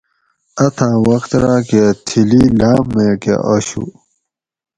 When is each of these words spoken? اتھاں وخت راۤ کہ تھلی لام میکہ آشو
اتھاں 0.65 0.95
وخت 1.09 1.31
راۤ 1.41 1.61
کہ 1.69 1.83
تھلی 2.07 2.43
لام 2.59 2.83
میکہ 2.93 3.35
آشو 3.53 3.83